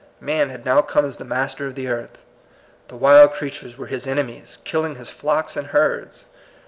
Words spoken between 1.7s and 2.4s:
the earth.